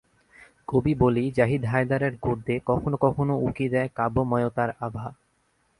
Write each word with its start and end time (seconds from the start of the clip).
কবি 0.67 0.93
বলেই 0.95 1.29
জাহিদ 1.31 1.61
হায়দারের 1.65 2.13
গদ্যে 2.21 2.55
কখনো 2.65 2.95
কখনো 2.97 3.33
উঁকি 3.45 3.67
দেয় 3.69 3.89
কাব্যময়তার 3.95 4.69
আভা। 4.79 5.07